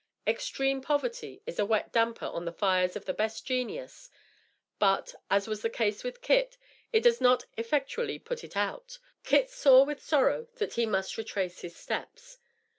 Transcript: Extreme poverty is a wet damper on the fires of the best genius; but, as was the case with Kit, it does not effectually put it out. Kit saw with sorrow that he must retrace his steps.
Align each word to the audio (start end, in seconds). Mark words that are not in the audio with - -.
Extreme 0.25 0.81
poverty 0.81 1.43
is 1.45 1.59
a 1.59 1.65
wet 1.67 1.93
damper 1.93 2.25
on 2.25 2.45
the 2.45 2.51
fires 2.51 2.95
of 2.95 3.05
the 3.05 3.13
best 3.13 3.45
genius; 3.45 4.09
but, 4.79 5.13
as 5.29 5.47
was 5.47 5.61
the 5.61 5.69
case 5.69 6.03
with 6.03 6.23
Kit, 6.23 6.57
it 6.91 7.01
does 7.03 7.21
not 7.21 7.45
effectually 7.55 8.17
put 8.17 8.43
it 8.43 8.57
out. 8.57 8.97
Kit 9.23 9.51
saw 9.51 9.83
with 9.83 10.01
sorrow 10.01 10.47
that 10.55 10.73
he 10.73 10.87
must 10.87 11.19
retrace 11.19 11.61
his 11.61 11.75
steps. 11.75 12.39